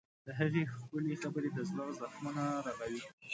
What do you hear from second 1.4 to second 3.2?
د زړه زخمونه رغوي.